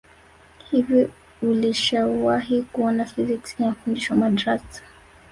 hivi 0.69 1.07
ulishawahi 1.41 2.61
kuona 2.61 3.05
physics 3.05 3.55
inafundishwa 3.59 4.15
madrasa 4.17 4.81